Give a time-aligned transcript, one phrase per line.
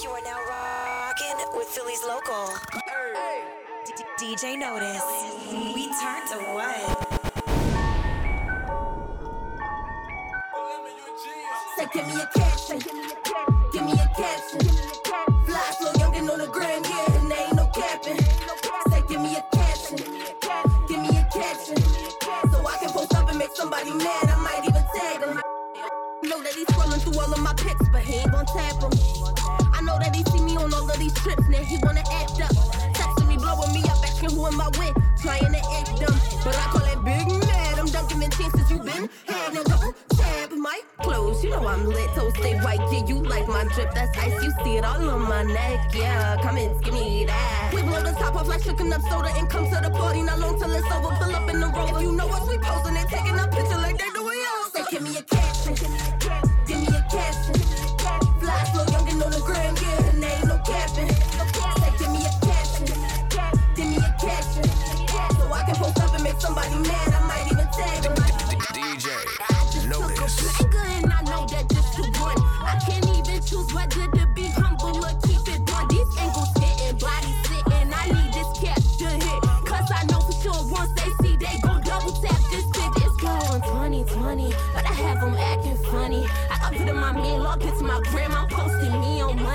[0.00, 2.48] You are now rocking with Philly's local.
[3.84, 5.02] D- DJ Notice.
[5.74, 7.18] We turn to what?
[11.76, 12.78] Say, give me a caption.
[13.72, 14.60] Give me a caption.
[15.46, 18.18] Fly slow, youngin' on the gram, yeah, and there ain't no capping.
[18.90, 19.98] Say, give me a caption.
[20.88, 21.76] Give me a caption.
[22.50, 24.30] So I can post up and make somebody mad.
[24.30, 25.40] I might even tag him.
[26.24, 29.61] Know that he's scrolling through all of my pics, but he ain't gon' tap him.
[29.82, 32.54] Know that he see me on all of these trips, now he wanna act up.
[32.94, 36.18] Texting me, blowing me up, asking who am I with, trying to act dumb.
[36.44, 37.78] But I call it big mad.
[37.80, 39.54] I'm dunking in chances you've been had.
[39.54, 41.42] Now don't tab my clothes.
[41.42, 42.78] You know I'm lit, toast stay white.
[42.92, 44.42] Yeah, you like my drip, that's ice.
[44.44, 45.92] You see it all on my neck.
[45.94, 47.72] Yeah, come and give me that.
[47.74, 50.22] We blow the top off like shaking up soda and come to the party.
[50.22, 51.10] Not long till it's over.
[51.16, 52.00] Pull up in the rover.
[52.00, 54.72] You know us, we posting and taking a picture like they doing yours.
[54.72, 55.74] Say, give me a caption.
[55.74, 56.21] Give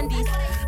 [0.08, 0.28] 70s.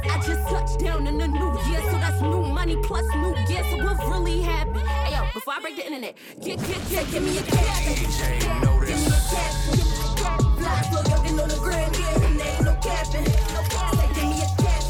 [0.09, 3.64] I just touched down in the new year, so that's new money plus new gear,
[3.70, 4.80] so we're really happy.
[4.80, 7.84] Hey yo, before I break the internet, get, get, get, give me a cat.
[7.84, 8.90] DJ, notice.
[8.90, 10.42] Give me a cat, give me a cat.
[10.60, 13.23] Fly flow, on the grand, yeah, and no capping.
[13.54, 14.14] No capping.
[14.14, 14.84] Give me a cat,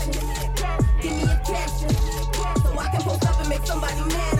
[1.02, 4.39] give me a cat, so I can post up and make somebody mad.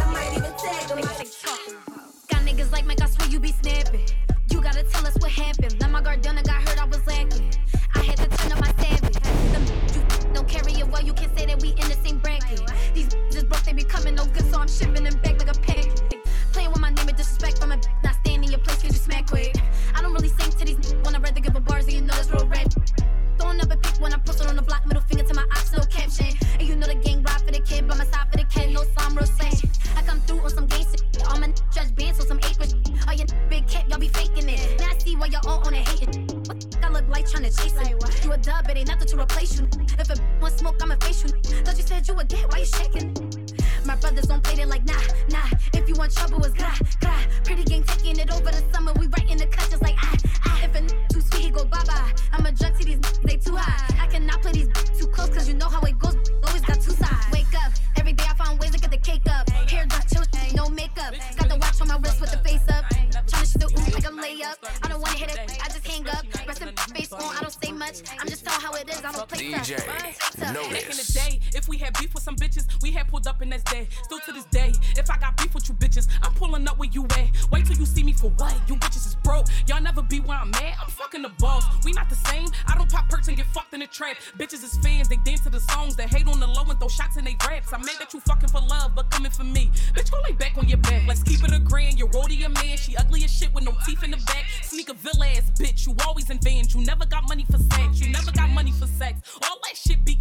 [70.40, 70.72] Play tough.
[70.72, 73.42] Back in the day, if we had beef with some bitches, we had pulled up
[73.42, 73.88] and that's day.
[74.04, 76.90] Still to this day, if I got beef with you bitches, I'm pulling up where
[76.92, 77.30] you at.
[77.52, 78.56] Wait till you see me for what?
[78.68, 79.48] You bitches is broke.
[79.68, 80.76] Y'all never be where I'm at.
[80.82, 81.64] I'm fucking the boss.
[81.84, 82.48] We not the same.
[82.68, 84.18] I don't pop perks and get fucked in the trap.
[84.38, 86.88] Bitches is fans, they dance to the songs, they hate on the low and throw
[86.88, 87.74] shots in they raps.
[87.74, 89.72] I'm mad that you fucking for love, but coming for me.
[89.94, 91.04] Bitch, go lay back on your back.
[91.08, 92.00] Let's keep it a grand.
[92.00, 92.78] You're roll to your man.
[92.78, 94.46] She ugly as shit with no teeth in the back.
[94.62, 95.88] Sneak a villa ass bitch.
[95.88, 96.74] You always in vans.
[96.74, 98.00] You never got money for sex.
[98.00, 99.22] You never got money for sex.
[99.44, 100.20] All that shit be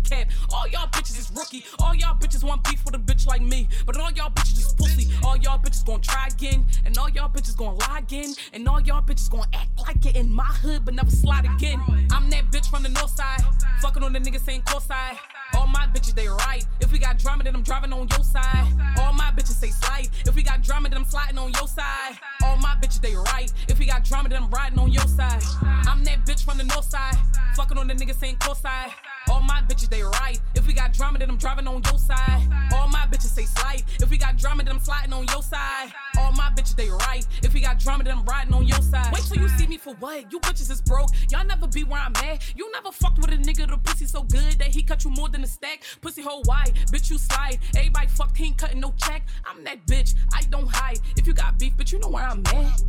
[0.53, 1.65] All y'all bitches is rookie.
[1.81, 3.69] All y'all bitches want beef with a bitch like me.
[3.87, 5.13] But all y'all bitches just pussy.
[5.25, 6.67] All y'all bitches gonna try again.
[6.85, 8.35] And all y'all bitches gonna lie again.
[8.53, 11.81] And all y'all bitches gonna act like it in my hood, but never slide again.
[12.11, 13.43] I'm that bitch from the north side.
[13.81, 15.19] Fucking on the niggas saying course side.
[15.55, 16.65] All my bitches, they right.
[16.81, 18.67] If we got drama, then I'm driving on your side.
[18.99, 20.09] All my bitches say slide.
[20.27, 22.19] If we got drama, then I'm sliding on your side.
[22.43, 23.53] All my bitches, they right.
[23.69, 25.43] If we got drama, then I'm riding on your side.
[25.63, 27.17] I'm that bitch from the north side.
[27.57, 28.91] Fucking on the niggas saying course side.
[29.31, 30.41] All my bitches, they right.
[30.55, 32.49] If we got drama, then I'm driving on your side.
[32.73, 33.83] All my bitches say slide.
[34.01, 35.93] If we got drama, then I'm sliding on your side.
[36.19, 37.27] All my bitches, they right.
[37.43, 39.13] If we got drama, then I'm riding on your side.
[39.13, 40.33] Wait till you see me for what?
[40.33, 41.11] You bitches is broke.
[41.31, 42.43] Y'all never be where I'm at.
[42.57, 43.69] You never fucked with a nigga.
[43.69, 45.83] The pussy so good that he cut you more than a stack.
[46.01, 47.59] Pussy hole wide, bitch you slide.
[47.77, 49.27] Everybody fucked, he ain't cutting no check.
[49.47, 50.15] I'm that bitch.
[50.35, 50.99] I don't hide.
[51.17, 52.83] If you got beef, but you know where I'm at.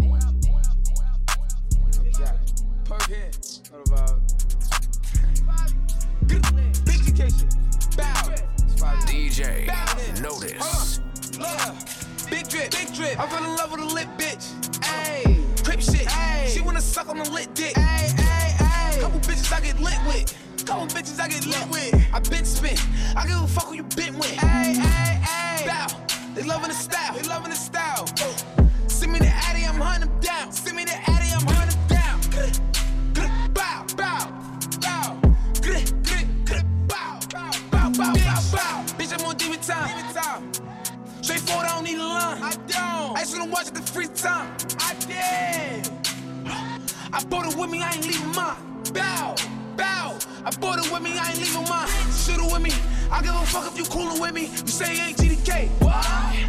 [2.85, 3.30] Perk here.
[3.69, 4.48] What about?
[6.29, 7.49] Big vacation.
[7.97, 8.35] Bow.
[9.05, 9.65] DJ
[10.21, 10.99] Notice.
[12.29, 12.71] Big drip.
[12.71, 13.19] Big drip.
[13.19, 14.53] I fell in love with a lit bitch.
[14.81, 15.63] Ayy.
[15.63, 16.07] Crip shit.
[16.07, 16.47] Ayy.
[16.47, 17.73] She wanna suck on a lit dick.
[17.75, 19.01] Ayy, ayy, ayy.
[19.01, 20.65] Couple bitches I get lit with.
[20.65, 21.95] Couple bitches I get lit with.
[22.13, 22.79] I been spent.
[23.15, 24.37] I give a fuck who you been with.
[24.37, 25.65] Ayy, ayy, ayy.
[25.65, 25.87] Bow.
[26.35, 27.13] They loving the style.
[27.15, 28.05] They loving the style.
[41.89, 42.41] Need a line.
[42.41, 43.18] I don't.
[43.18, 44.51] I just wanna watch it the free time.
[44.80, 45.89] I did.
[47.13, 48.57] I bought it with me, I ain't leaving mine.
[48.94, 49.36] Bow,
[49.75, 50.18] bow.
[50.45, 51.88] I bought it with me, I ain't leaving mine.
[52.13, 52.71] Shoot it with me.
[53.12, 54.44] I give a fuck if you coolin' with me.
[54.44, 55.69] You say you ain't GDK.
[55.81, 56.06] What?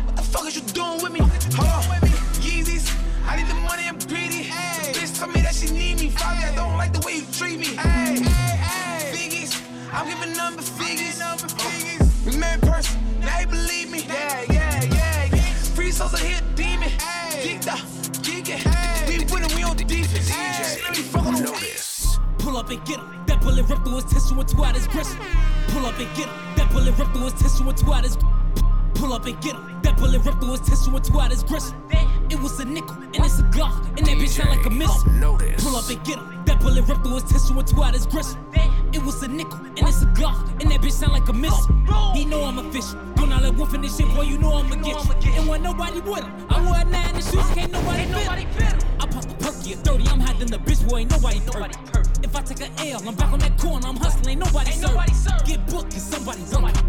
[0.06, 1.20] What the fuck is you doing with me?
[1.20, 1.82] Hold on.
[2.44, 2.86] Yeezys.
[3.26, 4.42] I need the money, I'm greedy.
[4.42, 4.92] Hey.
[4.92, 6.10] Bitch tell me that she need me.
[6.10, 7.76] Finally, I don't like the way you treat me.
[7.76, 9.12] Hey, hey, hey.
[9.16, 9.52] Figgies.
[9.92, 11.18] I'm giving number figures.
[11.18, 12.36] Number figures.
[12.36, 13.00] Met in person.
[13.20, 14.04] Now you believe me.
[14.06, 14.49] Yeah.
[16.00, 16.88] Free souls are here, demon.
[16.88, 17.58] Hey.
[17.58, 17.78] Geeked up,
[18.24, 18.64] geeking.
[19.06, 20.28] We winning, we on the defense.
[20.28, 20.80] Hey.
[20.82, 22.18] Let me fuck on the Notice.
[22.38, 23.24] Pull up and get him.
[23.26, 25.20] That bullet ripped through his tissue and twat his gristle.
[25.68, 26.54] Pull up and get him.
[26.56, 28.16] That bullet ripped through his tissue and twat his.
[28.94, 29.80] Pull up and get him.
[29.82, 31.76] That bullet ripped through his tissue and twat his gristle.
[32.30, 35.04] It was a nickel and it's a Glock and that bitch sound like a missile.
[35.58, 36.44] Pull up and get him.
[36.46, 38.38] That bullet ripped through his tissue and twat his gristle.
[38.92, 41.74] It was a nickel and it's a Glock and that bitch sound like a missile.
[42.14, 42.39] He know I'm official.
[43.70, 45.32] This shit, boy, you know I'ma get you.
[45.38, 48.84] And when nobody with him, I wore a nine in shoes, can't nobody fit.
[49.00, 51.79] I pop the perky at 30, I'm hot than the bitch, boy, ain't nobody perfect.
[52.30, 55.44] If I take a L, I'm back on that corner, I'm hustling, ain't nobody serve.
[55.44, 56.40] Get booked, cause somebody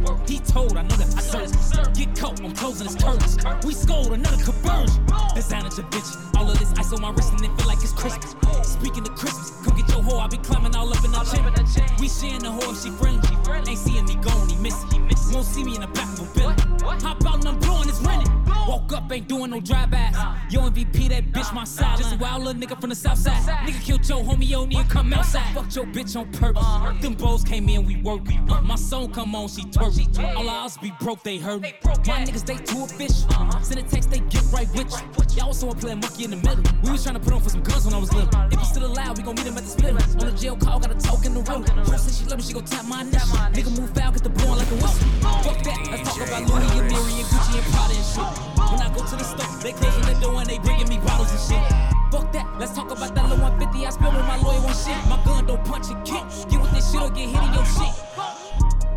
[0.05, 0.29] work.
[0.29, 1.93] He told, I know that's the serve.
[1.95, 3.39] Get caught, I'm closing his curtains.
[3.65, 5.03] We scored another conversion.
[5.33, 7.91] Designer to bitch, all of this ice on my wrist and it feel like it's
[7.91, 8.35] Christmas.
[8.61, 11.89] Speaking of Christmas, come get your hoe, I be climbing all up in the chain.
[11.99, 13.27] We sharing the hoe, she friendly.
[13.67, 15.09] Ain't seeing me going, he missing.
[15.33, 16.53] Won't see me in the back of a Billy.
[17.01, 18.31] Hop out and I'm blowing his renting.
[18.67, 20.13] Woke up, ain't doing no drive-bys.
[20.51, 21.97] Yo, MVP, that bitch my side.
[21.97, 23.41] Just a wild little nigga from the south side.
[23.65, 25.55] Nigga killed your homie, yo, need to come outside.
[25.55, 27.01] Fucked your bitch on purpose.
[27.01, 28.21] Them bros came in, we work.
[28.49, 30.35] Uh, my song come on, she twerk.
[30.35, 31.61] All our house be broke, they hurt.
[31.61, 33.29] My niggas, they too official.
[33.61, 35.37] Send a text, they get right with you.
[35.37, 36.63] Y'all also wanna play a monkey in the middle.
[36.83, 38.29] We was trying to put on for some guns when I was little.
[38.51, 39.93] If you still alive, we gon' meet him at the split.
[39.93, 41.63] On the jail call, got a talk in the room.
[41.63, 43.37] Who say she love me, she gon' tap my initial.
[43.55, 45.07] Nigga move foul, get the blowing like a whistle.
[45.43, 48.29] Fuck that, let's talk about Louis and Mary and Gucci and Prada and shit.
[48.71, 51.31] When I go to the store, they closing the door and they bringing me bottles
[51.31, 52.00] and shit.
[52.11, 54.99] Fuck that, let's talk about that little 150 I spent with my lawyer on shit.
[55.07, 56.19] My gun don't punch and kick.
[56.51, 57.95] Get with this shit or get hit in your shit.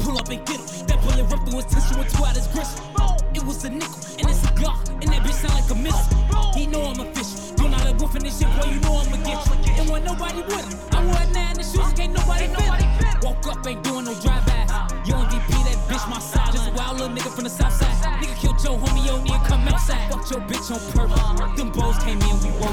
[0.02, 0.87] Pull up and get him.
[0.90, 2.82] That bullet ripped through his tissue and twat his gristle.
[3.31, 6.52] It was a nickel and it's a Glock and that bitch sound like a missile.
[6.58, 7.55] He know I'm official.
[7.55, 9.72] Doing all that wolfing this shit, boy, you know I'ma get you.
[9.78, 13.22] And when nobody with him, I wore nine in the shoes, can't nobody fit.
[13.22, 14.75] Woke up, ain't doing no drive-bys.
[15.06, 16.50] Yo, MVP, that bitch my side.
[16.50, 18.24] Just a wild little nigga from the south side.
[18.64, 20.11] Your homie, yo, come outside.
[20.11, 21.58] Fuck your bitch on purpose.
[21.58, 22.72] Them bros came in, we work.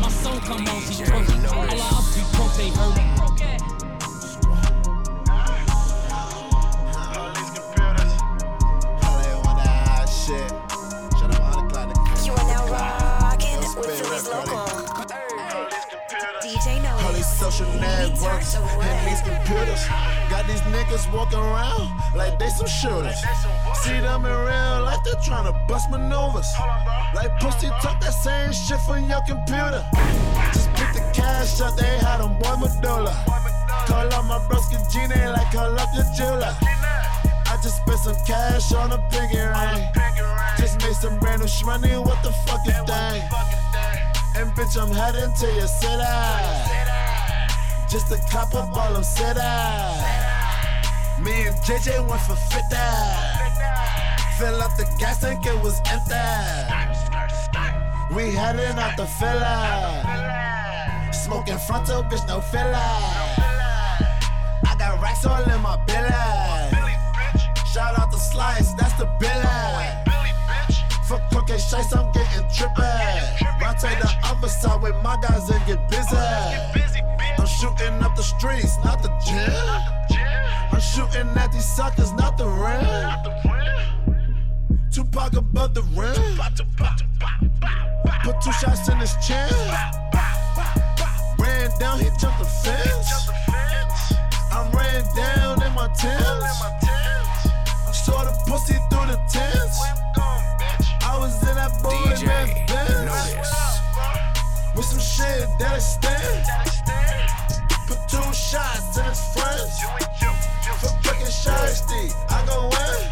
[0.00, 1.52] My soul come on, she twerk.
[1.52, 3.81] All our ups be broke, they hurt.
[17.52, 19.84] Social networks and these computers
[20.30, 23.20] got these niggas walking around like they some shooters.
[23.84, 26.48] See them in real life, they're trying to bust maneuvers.
[27.14, 29.84] Like pussy talk that same shit from your computer.
[30.52, 33.12] Just pick the cash up, they had them boy medulla.
[33.86, 36.56] Call up my broski Gina like call up your jeweler.
[37.52, 39.88] I just spent some cash on a pinky ring.
[40.56, 43.52] Just made some brand new shmoney, what the fuck is that?
[44.36, 46.81] And bitch, I'm heading to your city.
[47.92, 49.38] Just a couple ball of city.
[51.20, 52.74] Me and JJ went for 50.
[54.38, 56.14] Fill up the gas tank, it was empty.
[58.14, 60.02] We heading out the filler.
[61.12, 62.72] Smoking frontal, bitch, no filler.
[64.64, 66.08] I got racks all in my belly.
[67.74, 70.01] Shout out to Slice, that's the billy.
[71.44, 73.60] Crooked shites, I'm getting trippy.
[73.60, 76.16] Rotate the other side with my guys and get busy.
[76.16, 79.50] I'm shooting up the streets, not the gym.
[80.72, 83.10] I'm shooting at these suckers, not the rim.
[84.92, 86.14] Tupac above the rim.
[88.22, 89.50] Put two shots in his chin.
[91.40, 93.30] Ran down, he jumped the fence.
[94.52, 96.62] I'm ran down in my tents.
[98.04, 100.01] Saw the pussy through the tents.
[101.12, 103.44] I was in that boy DJ man Benz
[104.74, 106.48] with some shit that extends.
[107.84, 109.76] Put two shots in his friends.
[110.80, 113.04] For fucking shiesty, I go in.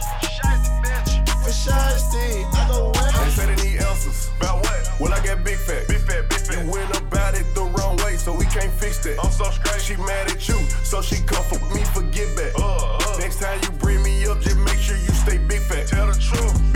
[1.45, 3.31] For shiesty, I go They in.
[3.37, 4.31] say they need answers.
[4.39, 4.81] About what?
[4.99, 5.87] Well, I got big fat.
[5.87, 6.65] Big fat, big fat.
[6.65, 9.23] You went about it the wrong way, so we can't fix that.
[9.23, 9.83] I'm so straight.
[9.83, 10.57] She mad at you,
[10.89, 12.53] so she come for me for get back.
[12.57, 13.17] Uh, uh.
[13.19, 15.87] Next time you bring me up, just make sure you stay big fat.
[15.87, 16.70] Tell the truth.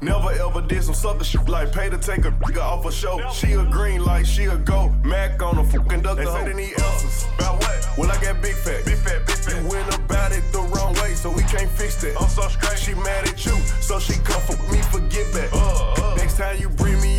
[0.00, 3.18] Never ever did some sucker shit like pay to take a nigga off a show.
[3.32, 4.90] She a green light, she a go.
[5.02, 6.18] Mac on a fucking duck.
[6.18, 7.26] They said any else.
[7.38, 7.88] About what?
[7.98, 8.84] Well, I got big fat.
[8.84, 9.62] Big fat, big fat.
[9.62, 12.20] You went about it the wrong way, so we can't fix that.
[12.20, 12.78] I'm so straight.
[12.78, 15.50] She mad at you, so she come for me, forget that.
[15.52, 16.14] Uh, uh.
[16.16, 17.17] Next time you bring me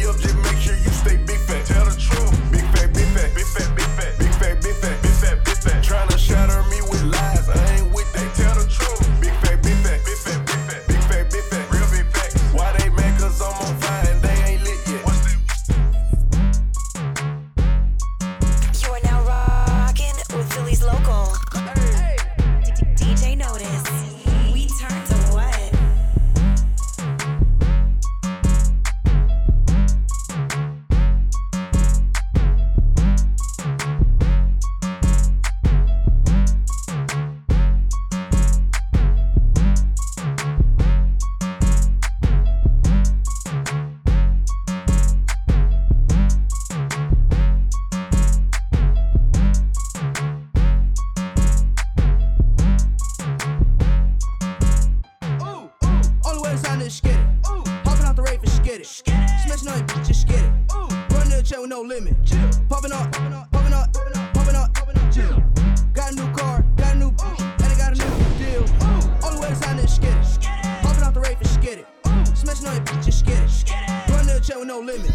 [72.56, 74.12] smashing on your bitch, just get it.
[74.12, 75.12] Run to the chat with no limit.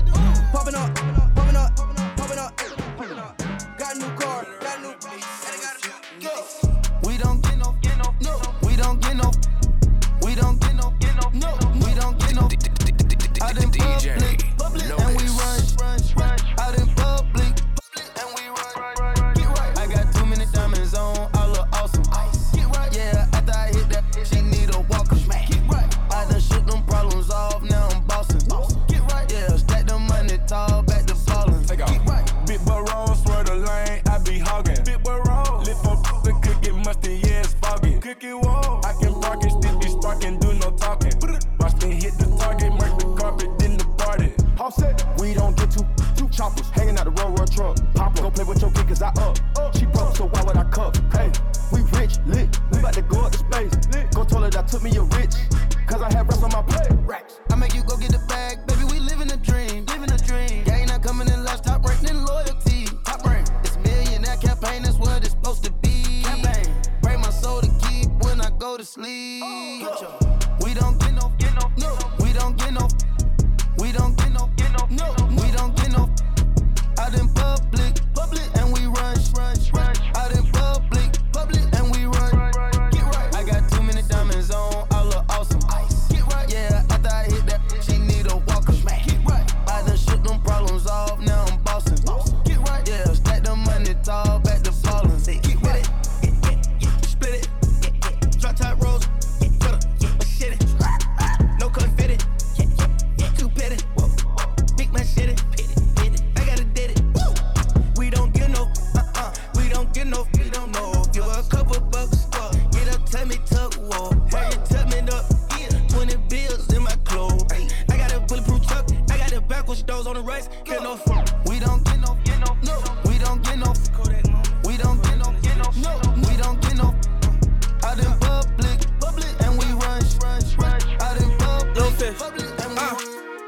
[0.53, 1.77] Popping up, popping up,
[2.17, 2.57] popping up,
[2.97, 3.44] popping up.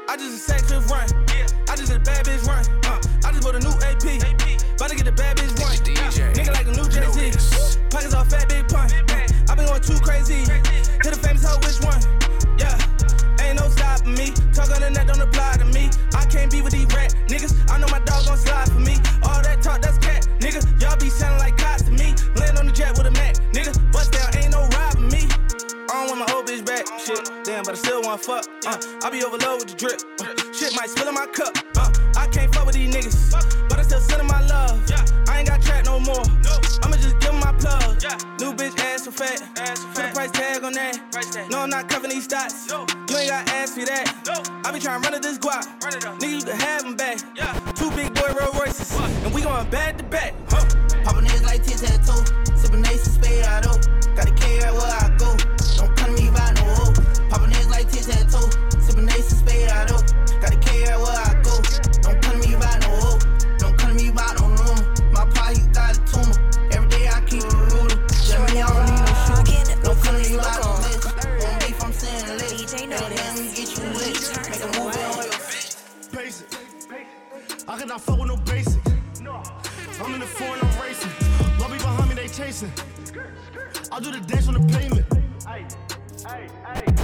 [0.09, 1.07] I just a sex clip run.
[1.35, 1.47] Yeah.
[1.69, 2.86] I just a bad bitch run.
[28.07, 28.45] want fuck.
[28.65, 29.99] Uh, I be overloaded with the drip.
[30.21, 31.51] Uh, shit might spill in my cup.
[31.75, 34.79] Uh, I can't fuck with these niggas, but I still sending my love.
[35.27, 36.23] I ain't got trap no more.
[36.83, 37.99] I'ma just give my plug.
[38.39, 39.43] New bitch ass so fat.
[39.93, 40.95] Put a price tag on that.
[41.51, 42.71] No, I'm not covering these stats.
[42.71, 44.07] You ain't got ass for that.
[44.63, 45.67] I be trying to run at this guap.
[46.19, 47.19] Nigga, you can have them back.
[47.75, 48.95] Two big boy Rolls Royces,
[49.25, 50.33] and we going back to back.
[50.47, 52.23] Poppin' niggas like tits tac toe.
[52.55, 53.75] Sippin' ace and spade, out know.
[54.15, 55.16] Got a care where I go.
[83.97, 85.05] I'll do the dash on the payment.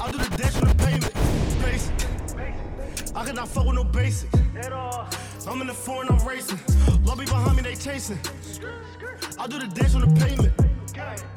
[0.00, 1.12] I'll do the dash on the payment.
[1.60, 3.16] Basic.
[3.16, 4.30] I cannot fuck with no basic.
[4.32, 6.60] I'm in the foreign, I'm racing.
[7.02, 8.20] Lobby behind me, they chasing.
[9.40, 11.33] I'll do the dash on the payment.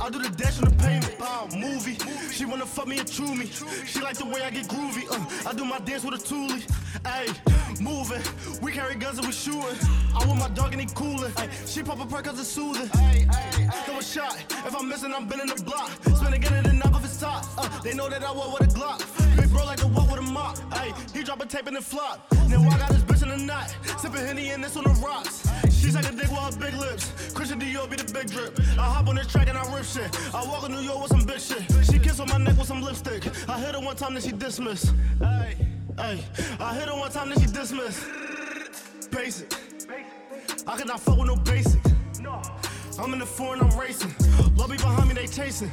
[0.00, 1.14] I'll do the dash on the payment.
[1.20, 1.96] Uh, movie.
[2.32, 3.46] She wanna fuck me and chew me.
[3.86, 5.04] She like the way I get groovy.
[5.10, 6.62] Uh, I do my dance with a toolie.
[7.04, 8.22] Ayy, moving.
[8.62, 9.78] We carry guns and we shooting.
[10.14, 11.32] I want my dog and he coolin'.
[11.36, 12.88] Ay, she pop a perk cause it's soothing.
[12.94, 13.82] Ay, ay, ay.
[13.86, 14.36] Throw a shot.
[14.66, 15.90] If I'm missing, I'm bending the block.
[16.16, 17.44] Spin again and then knock off his top.
[17.58, 19.00] Uh, they know that I walk with a Glock.
[19.36, 20.58] Big bro like a walk with a mop.
[20.72, 22.26] Ay, he drop a tape and it flop.
[22.48, 23.74] Now I got this bitch in the knot.
[23.98, 25.48] Sipping Henny and this on the rocks.
[25.84, 27.12] She's like a dick with big lips.
[27.34, 28.58] Christian Dior be the big drip.
[28.78, 30.08] I hop on this track and I rip shit.
[30.34, 31.62] I walk in New York with some big shit.
[31.84, 33.26] She kiss on my neck with some lipstick.
[33.50, 34.94] I hit her one time, then she dismissed.
[35.18, 35.56] Hey,
[35.98, 36.24] hey.
[36.58, 38.02] I hit her one time, then she dismissed.
[39.10, 39.52] Basic.
[40.66, 41.82] I cannot fuck with no basic.
[42.18, 42.40] No.
[42.98, 44.14] I'm in the foreign, and I'm racing.
[44.56, 45.70] Lobby behind me, they chasing.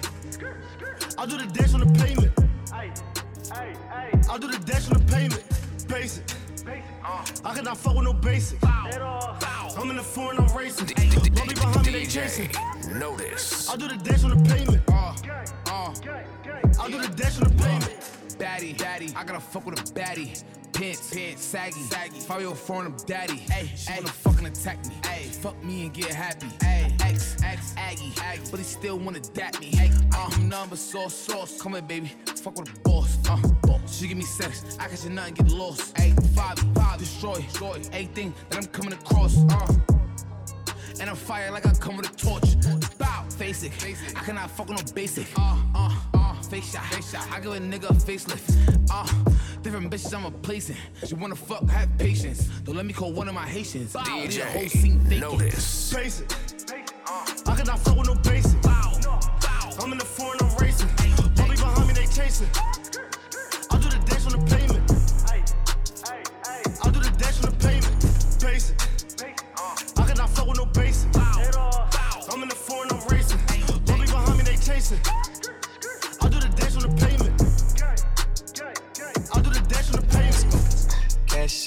[1.17, 2.33] I'll do the dash on the pavement.
[2.69, 2.91] Hey,
[3.55, 4.21] hey, hey.
[4.29, 5.43] I'll do the dash on the pavement.
[5.87, 6.25] Basic.
[7.43, 8.59] I cannot fuck with no basic.
[8.63, 10.87] I'm in the foreign, I'm racing.
[11.35, 12.49] Lobby behind me, they chasing.
[12.93, 13.69] Notice.
[13.69, 14.83] I'll do the dash on the pavement.
[14.87, 15.15] Uh,
[15.67, 15.93] uh, uh.
[16.79, 17.99] I'll do the dash on the pavement.
[18.37, 20.43] Baddie, daddy, I gotta fuck with a baddie.
[20.73, 22.19] Pants, pants, saggy, saggy.
[22.19, 23.37] Fabio foreign, I'm daddy.
[23.37, 24.95] Hey, she wanna fucking attack me.
[25.05, 26.47] Hey, fuck me and get happy.
[26.61, 29.67] Hey, X, X, Aggie, Aggie, but he still wanna dap me.
[29.67, 31.61] Hey, I'm number sauce, sauce.
[31.61, 33.17] Come here, baby, fuck with a boss.
[33.29, 33.97] Uh, boss.
[33.97, 35.97] She give me sex, I catch you nothing, get lost.
[35.97, 36.57] Hey, five,
[37.21, 37.81] destroy, destroy.
[37.93, 39.37] Everything that I'm coming across.
[39.37, 39.73] Uh.
[40.99, 42.97] And I'm fire like I come with a torch.
[42.97, 43.71] Bow, face it.
[44.15, 45.27] I cannot fuck with no basic.
[45.37, 47.27] Uh, uh, uh, face shot, face shot.
[47.31, 48.87] I give a nigga a facelift.
[48.91, 49.07] Uh,
[49.61, 50.75] different bitches I'm replacing.
[51.05, 52.45] She wanna fuck, have patience.
[52.63, 53.93] Don't let me call one of my Haitians.
[53.93, 55.07] Bow, leave the whole scene DJ.
[55.09, 55.39] vacant.
[55.39, 55.93] Notice.
[55.93, 56.31] Basic.
[57.47, 58.57] I cannot fuck with no basic.
[58.65, 60.89] I'm in the foreign, I'm racing.
[61.37, 62.47] Lobby behind me, they chasing.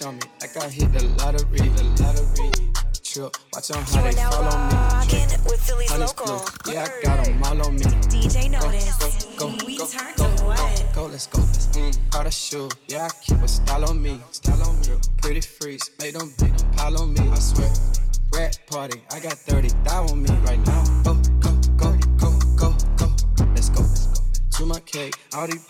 [0.04, 2.50] On me, like I hit the lottery, the lottery.
[3.02, 5.18] Trip, watch on how they follow me.
[5.48, 6.44] with Philly's local.
[6.72, 7.84] yeah, I got 'em all on me.
[8.12, 9.24] DJ Notice.
[9.36, 9.86] Go, go, we go,
[10.16, 11.38] go, to go, go, let's go.
[11.38, 14.98] Mm, got a shoe, yeah, I keep a style on me, style on me.
[15.22, 17.70] Pretty freaks, make them big pile on me, I swear.
[18.34, 20.84] Rat party, I got 30 thou on me right now.
[21.04, 23.84] Go, go, go, go, go, go, let's go.
[24.58, 25.64] To my cake, all these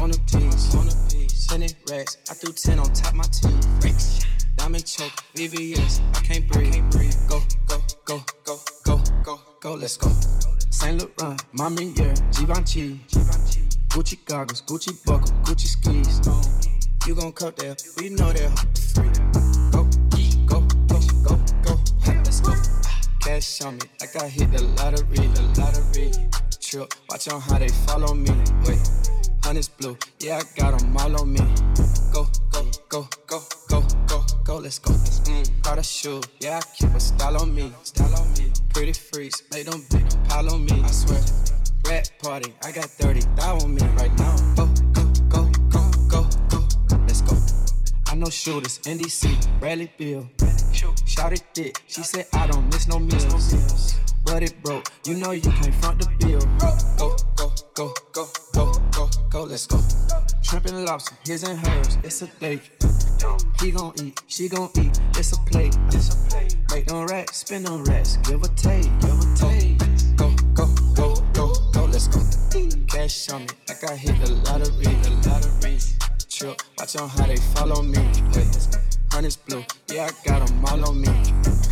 [0.00, 1.27] on a piece, on a piece.
[1.46, 3.58] Ten racks, I threw 10 on top my team.
[3.80, 4.26] Racks.
[4.56, 6.84] Diamond choke, VVS, I can't breathe.
[7.28, 10.10] Go, go, go, go, go, go, go, let's go.
[10.70, 13.00] Saint Laurent, Mama yeah, Givenchy.
[13.88, 16.20] Gucci goggles, Gucci buckle, Gucci skis.
[17.06, 18.52] You gon' cut there, we know that.
[19.72, 19.84] Go,
[20.46, 22.52] go, go, go, go, let's go.
[23.20, 26.10] Cash on me, like I hit the lottery, the lottery.
[26.60, 28.30] Trip, watch on how they follow me.
[28.66, 28.78] Wait,
[29.48, 31.40] honey's blue, yeah, I got 'em all on me.
[32.12, 34.92] Go, go, go, go, go, go, go, let's go.
[34.92, 38.52] Mm, got a shoe, yeah, I keep a style on me, style on me.
[38.74, 41.22] Pretty freaks, make them big pile on me, I swear.
[41.88, 44.36] Rat party, I got 30 thou on me right now.
[44.54, 45.42] Go, go, go,
[46.12, 47.34] go, go, go, let's go.
[48.06, 50.28] I know shooters, NDC, Bradley Beal.
[51.06, 53.94] Shout it thick, she said I don't miss no meals.
[54.24, 56.44] But it broke, you know you can't front the bill.
[56.60, 57.94] Go, go, go, go,
[58.52, 58.77] go,
[59.08, 59.80] go, go, let's go.
[60.42, 62.70] Shrimp and lobster, his and hers, it's a date.
[63.60, 65.76] He gon' eat, she gon' eat, it's a plate.
[65.88, 66.56] It's a plate.
[66.70, 69.78] Make them racks, spin them racks, give or take, give or take.
[70.16, 72.20] Go, go, go, go, go, let's go.
[72.88, 75.78] Cash on me, like I hit the lottery, the lottery.
[76.30, 77.98] Trip, watch on how they follow me.
[78.34, 78.68] Wait,
[79.10, 81.67] honey's blue, yeah, I got 'em all on me.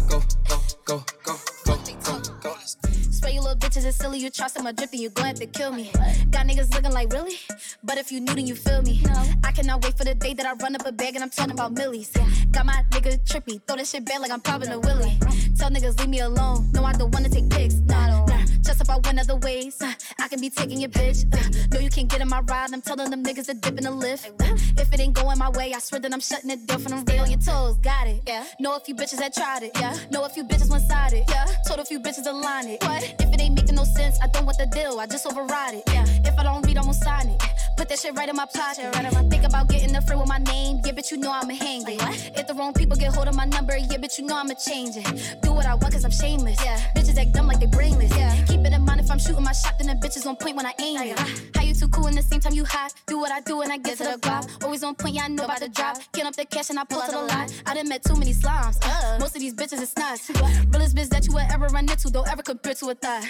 [4.06, 4.18] Silly.
[4.20, 5.90] You trusting my drip and you glad to kill me.
[6.30, 7.36] Got niggas looking like really,
[7.82, 9.02] but if you knew then you feel me.
[9.44, 11.52] I cannot wait for the day that I run up a bag and I'm talking
[11.52, 12.10] about millies.
[12.52, 15.18] Got my nigga trippy, throw that shit back like I'm popping a willy.
[15.58, 16.70] Tell niggas leave me alone.
[16.72, 17.74] No, I don't wanna take pics.
[17.74, 18.25] Nah, nah.
[18.66, 19.80] Just about one other ways.
[19.80, 21.24] Uh, I can be taking your bitch.
[21.32, 22.70] Uh, no, you can't get in my ride.
[22.72, 24.28] I'm telling them niggas to dip in the lift.
[24.40, 26.90] Uh, if it ain't going my way, I swear that I'm shutting it down from
[26.90, 27.06] them.
[27.06, 28.22] Stay on your toes, got it.
[28.26, 28.44] Yeah.
[28.58, 29.70] Know a few bitches that tried it.
[29.76, 29.96] Yeah.
[30.10, 31.24] Know a few bitches one sided.
[31.28, 31.46] Yeah.
[31.66, 32.82] Told a few bitches to line it.
[32.82, 33.02] What?
[33.20, 34.98] If it ain't making no sense, I don't want the deal.
[34.98, 35.84] I just override it.
[35.86, 36.04] Yeah.
[36.24, 37.42] If I don't read, I won't sign it.
[37.76, 38.94] Put that shit right in my pocket.
[38.94, 40.80] Right in my think about getting a friend with my name.
[40.84, 42.00] Yeah, bitch, you know I'ma hang it.
[42.36, 44.96] If the wrong people get hold of my number, yeah, bitch, you know I'ma change
[44.96, 45.36] it.
[45.42, 46.58] Do what I want cause I'm shameless.
[46.64, 46.80] Yeah.
[46.96, 48.16] Bitches act dumb like they brainless.
[48.16, 48.34] Yeah.
[48.46, 50.66] Keep it in mind if I'm shooting my shot, then the bitches on point when
[50.66, 51.16] I aim.
[51.54, 52.94] How you too cool and the same time you hot?
[53.06, 54.64] Do what I do and I get to the guap.
[54.64, 55.98] Always on point, yeah, I know about the drop.
[56.12, 57.48] Get up the cash and I pull to the line.
[57.66, 58.78] I done met too many slimes.
[58.82, 60.30] Uh, most of these bitches is nuts.
[60.70, 63.24] Realest bitch that you will ever run into, don't ever compare to a thigh.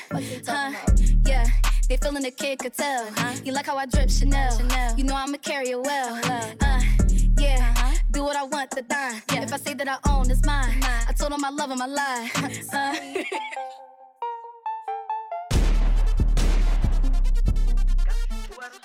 [0.46, 0.72] Huh?
[1.24, 1.46] Yeah.
[1.88, 3.06] They feeling the kid could tell.
[3.44, 4.60] You like how I drip Chanel.
[4.96, 6.20] You know I'ma carry it well.
[6.60, 6.82] Uh,
[7.38, 9.22] yeah, do what I want, the dime.
[9.30, 10.82] If I say that I own, it's mine.
[10.82, 12.30] I told them I love him, I lie.
[12.72, 13.84] Uh,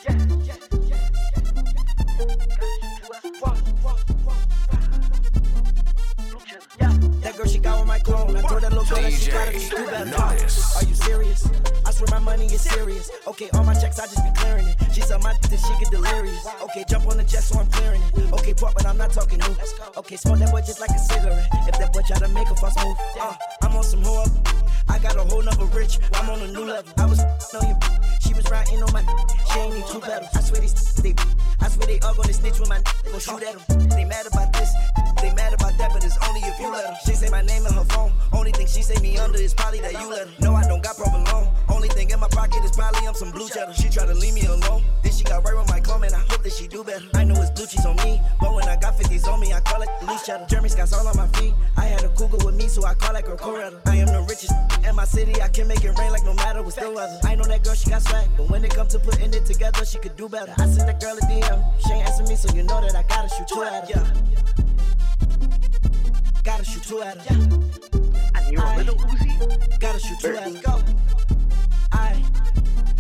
[0.03, 0.80] That
[7.41, 8.35] girl, she got on my clone.
[8.35, 10.15] I told that little girl that she gotta just do better.
[10.21, 11.49] Are you serious?
[11.85, 13.09] I swear my money is serious.
[13.27, 14.75] Okay, all my checks, I just be clearing it.
[14.93, 16.47] She said my this shit get delirious.
[16.63, 18.33] Okay, jump on the jet, so I'm clearing it.
[18.33, 19.55] Okay, pop, but I'm not talking new.
[19.97, 21.47] Okay, smoke that boy just like a cigarette.
[21.67, 24.29] If that boy try to make a fuss move, uh, I'm on some whore.
[24.89, 25.99] I got a whole nother rich.
[26.13, 26.91] I'm on a new level.
[26.97, 27.19] I was
[27.55, 27.75] on you.
[28.21, 29.01] She was riding on my.
[29.51, 30.29] She ain't need two pedals.
[30.35, 31.15] I swear these they.
[31.59, 32.81] I swear they all gonna snitch with my.
[33.11, 33.89] Go shoot at them.
[33.89, 34.71] They mad about this.
[35.21, 36.95] They mad about that, but it's only if you let them.
[37.41, 38.13] Name in her phone.
[38.33, 40.33] Only thing she say me under is probably that you let her.
[40.39, 41.49] No, I don't got problem alone.
[41.69, 43.73] Only thing in my pocket is probably I'm some blue cheddar.
[43.73, 44.83] She try to leave me alone.
[45.01, 47.03] Then she got right with my clone, and I hope that she do better.
[47.15, 49.59] I know it's blue cheese on me, but when I got 50s on me, I
[49.61, 50.45] call it loose cheddar.
[50.47, 51.53] Jeremy Scott's all on my feet.
[51.77, 53.81] I had a cougar with me, so I call that girl Coretta.
[53.87, 54.53] I am the richest
[54.87, 55.41] in my city.
[55.41, 57.19] I can make it rain like no matter what's still weather.
[57.23, 59.83] I know that girl, she got swag, but when it comes to putting it together,
[59.83, 60.53] she could do better.
[60.57, 61.81] I sent that girl a DM.
[61.81, 64.70] She ain't answer me, so you know that I gotta shoot two at her.
[66.43, 67.49] Gotta shoot two at her.
[68.33, 69.79] I need a little Uzi.
[69.79, 70.61] Gotta shoot two at her.
[70.61, 70.83] Go.
[71.91, 72.23] I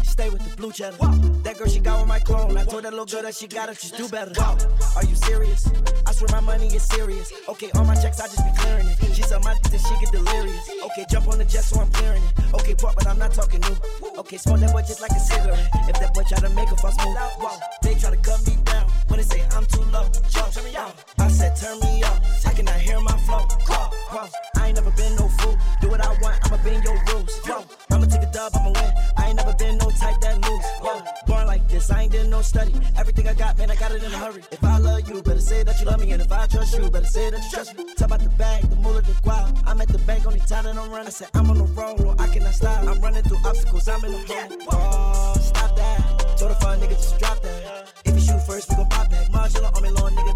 [0.03, 0.97] stay with the blue cheddar.
[1.43, 2.55] That girl, she got on my clone.
[2.55, 4.31] I told that little girl that she gotta just do better.
[4.39, 4.57] Whoa.
[4.95, 5.69] Are you serious?
[6.05, 7.33] I swear my money is serious.
[7.49, 8.97] Okay, all my checks, I just be clearing it.
[9.15, 10.69] She said my this she get delirious.
[10.85, 12.53] Okay, jump on the jet, so I'm clearing it.
[12.53, 13.75] Okay, pop, but I'm not talking new.
[14.19, 15.69] Okay, smoke that boy just like a cigarette.
[15.89, 18.55] If that boy try to make a fuss move, whoa, they try to cut me
[18.65, 18.87] down.
[19.07, 20.93] When they say I'm too low, yo, turn me out.
[21.17, 22.21] I said turn me up.
[22.45, 25.57] I cannot hear my I ain't never been no fool.
[25.79, 27.31] Do what I want, I'ma bend your rules.
[27.47, 28.93] Yo, I'ma take a dub, I'ma win.
[29.17, 30.65] I ain't never been no type that lose.
[30.83, 32.73] Yo, born like this, I ain't did no study.
[32.97, 34.43] Everything I got, man, I got it in a hurry.
[34.51, 36.11] If I love you, better say that you love me.
[36.11, 37.85] And if I trust you, better say that you trust me.
[37.95, 39.63] Talk about the bag, the moolah, the guap.
[39.65, 41.07] I'm at the bank, only time that I'm running.
[41.07, 42.85] I said I'm on the road, no, I cannot stop.
[42.85, 45.35] I'm running through obstacles, I'm in the hole.
[45.35, 46.37] Stop that.
[46.37, 47.93] Told a fun nigga just drop that.
[48.03, 49.21] If you shoot first, we gon' pop back.
[49.31, 50.35] On me, long nigga,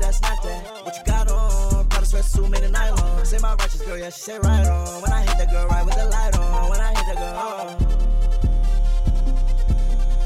[3.42, 5.02] my righteous girl, yeah, she say right on.
[5.02, 6.70] When I hit that girl, right with the light on.
[6.70, 7.78] When I hit that girl, oh.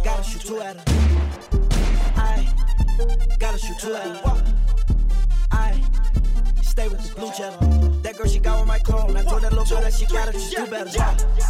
[0.04, 0.84] Gotta shoot two at her.
[2.16, 2.48] I
[3.40, 4.69] gotta shoot two at her.
[6.80, 8.00] I stay with the blue cheddar.
[8.04, 9.18] That girl, she got on my clone.
[9.18, 10.98] I told that little girl that she gotta just do better.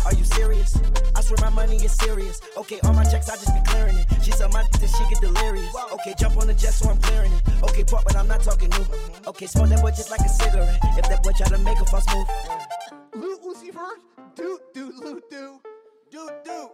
[0.06, 0.76] Are you serious?
[1.16, 2.42] I swear my money is serious.
[2.58, 4.08] Okay, all my checks, I just be clearing it.
[4.24, 5.72] She said my this she get delirious.
[5.94, 7.44] Okay, jump on the jet, so I'm clearing it.
[7.62, 8.86] Okay, pop, but I'm not talking new.
[9.28, 10.80] Okay, smoke that boy just like a cigarette.
[10.98, 12.28] If that boy try to make a fuss move.
[13.14, 14.00] Lil Uzi Vert,
[14.36, 15.62] do do loot do
[16.10, 16.70] do do.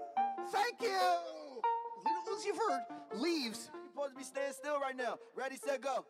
[0.49, 1.01] Thank you.
[2.05, 3.69] Little Uzi Vert leaves.
[3.73, 5.17] You're supposed to be staying still right now.
[5.35, 6.05] Ready, set, go.